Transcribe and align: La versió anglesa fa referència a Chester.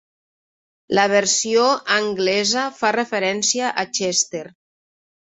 La 0.99 1.03
versió 1.11 1.65
anglesa 1.97 2.63
fa 2.79 2.91
referència 2.97 3.69
a 3.83 3.85
Chester. 3.99 4.43